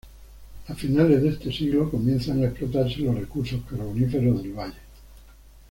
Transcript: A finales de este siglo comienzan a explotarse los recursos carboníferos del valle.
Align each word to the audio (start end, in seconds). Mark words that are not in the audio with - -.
A 0.67 0.73
finales 0.73 1.21
de 1.21 1.29
este 1.29 1.51
siglo 1.51 1.87
comienzan 1.91 2.41
a 2.41 2.47
explotarse 2.47 3.01
los 3.01 3.19
recursos 3.19 3.61
carboníferos 3.69 4.41
del 4.41 4.51
valle. 4.53 4.79